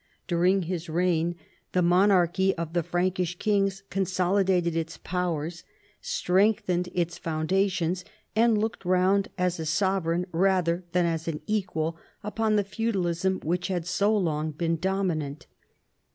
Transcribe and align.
During 0.27 0.63
his 0.63 0.89
reign 0.89 1.35
the 1.73 1.83
monarchy 1.83 2.55
of 2.57 2.73
the 2.73 2.81
Frankish 2.81 3.37
kings 3.37 3.83
consolidated 3.91 4.75
its 4.75 4.97
powers, 4.97 5.63
strengthened 6.01 6.89
its 6.95 7.19
foundations, 7.19 8.03
and 8.35 8.57
looked 8.57 8.83
round 8.83 9.29
as 9.37 9.59
a 9.59 9.65
sovereign 9.67 10.25
rather 10.31 10.83
than 10.93 11.05
as 11.05 11.27
an 11.27 11.39
equal 11.45 11.97
upon 12.23 12.55
the 12.55 12.63
feudalism 12.63 13.41
which 13.43 13.67
had 13.67 13.85
so 13.85 14.17
long 14.17 14.49
been 14.49 14.77
dominant. 14.77 15.45